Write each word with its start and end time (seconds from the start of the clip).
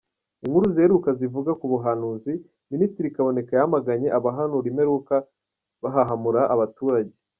Inkuru 0.43 0.65
ziheruka 0.75 1.09
zivuga 1.19 1.51
ku 1.59 1.65
buhanuzi: 1.71 2.33
Minisitiri 2.71 3.13
Kaboneka 3.15 3.51
yamaganye 3.59 4.07
abahanura 4.17 4.65
imperuka 4.71 5.15
bahahamura 5.81 6.41
abaturage. 6.55 7.15